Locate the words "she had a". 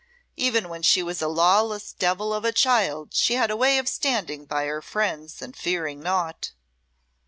3.13-3.55